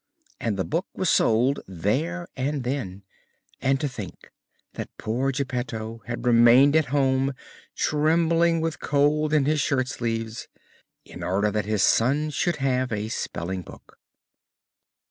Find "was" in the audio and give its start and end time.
0.95-1.11